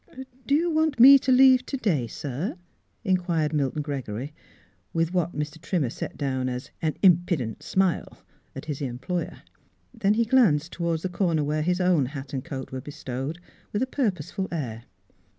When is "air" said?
14.51-14.85